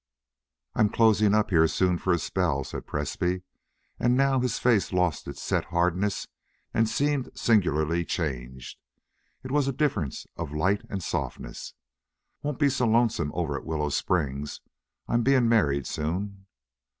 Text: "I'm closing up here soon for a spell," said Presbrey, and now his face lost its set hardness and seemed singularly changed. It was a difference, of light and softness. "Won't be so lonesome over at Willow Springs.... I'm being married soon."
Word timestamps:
"I'm 0.73 0.89
closing 0.89 1.35
up 1.35 1.51
here 1.51 1.67
soon 1.67 1.99
for 1.99 2.11
a 2.11 2.17
spell," 2.17 2.63
said 2.63 2.87
Presbrey, 2.87 3.43
and 3.99 4.17
now 4.17 4.39
his 4.39 4.57
face 4.57 4.91
lost 4.91 5.27
its 5.27 5.43
set 5.43 5.65
hardness 5.65 6.27
and 6.73 6.89
seemed 6.89 7.29
singularly 7.35 8.03
changed. 8.03 8.79
It 9.43 9.51
was 9.51 9.67
a 9.67 9.71
difference, 9.71 10.25
of 10.35 10.53
light 10.55 10.81
and 10.89 11.03
softness. 11.03 11.75
"Won't 12.41 12.57
be 12.57 12.69
so 12.69 12.87
lonesome 12.87 13.31
over 13.35 13.55
at 13.55 13.63
Willow 13.63 13.89
Springs.... 13.89 14.61
I'm 15.07 15.21
being 15.21 15.47
married 15.47 15.85
soon." 15.85 16.47